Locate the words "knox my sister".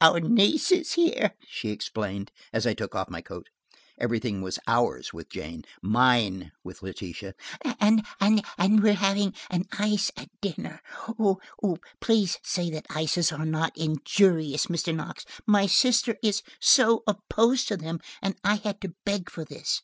14.94-16.16